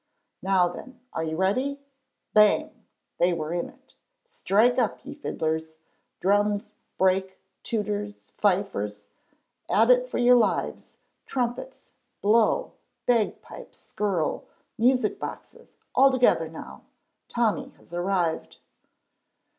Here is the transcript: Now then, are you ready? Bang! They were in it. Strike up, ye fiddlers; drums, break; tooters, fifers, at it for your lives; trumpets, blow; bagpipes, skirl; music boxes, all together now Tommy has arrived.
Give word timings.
Now 0.41 0.67
then, 0.67 0.99
are 1.13 1.23
you 1.23 1.35
ready? 1.35 1.79
Bang! 2.33 2.85
They 3.19 3.33
were 3.33 3.53
in 3.53 3.69
it. 3.69 3.93
Strike 4.25 4.79
up, 4.79 5.05
ye 5.05 5.13
fiddlers; 5.13 5.67
drums, 6.19 6.71
break; 6.97 7.37
tooters, 7.61 8.31
fifers, 8.35 9.05
at 9.69 9.91
it 9.91 10.07
for 10.07 10.17
your 10.17 10.37
lives; 10.37 10.95
trumpets, 11.27 11.93
blow; 12.19 12.71
bagpipes, 13.05 13.77
skirl; 13.77 14.45
music 14.75 15.19
boxes, 15.19 15.75
all 15.93 16.09
together 16.09 16.49
now 16.49 16.81
Tommy 17.29 17.69
has 17.77 17.93
arrived. 17.93 18.57